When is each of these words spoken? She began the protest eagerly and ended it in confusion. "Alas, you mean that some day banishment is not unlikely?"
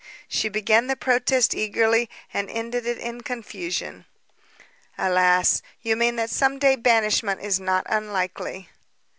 She 0.27 0.49
began 0.49 0.87
the 0.87 0.95
protest 0.95 1.53
eagerly 1.53 2.09
and 2.33 2.49
ended 2.49 2.87
it 2.87 2.97
in 2.97 3.21
confusion. 3.21 4.05
"Alas, 4.97 5.61
you 5.83 5.95
mean 5.95 6.15
that 6.15 6.31
some 6.31 6.57
day 6.57 6.75
banishment 6.75 7.39
is 7.41 7.59
not 7.59 7.85
unlikely?" 7.87 8.67